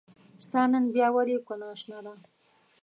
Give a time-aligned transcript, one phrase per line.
[0.45, 2.13] ستا نن بيا ولې کونه شنه ده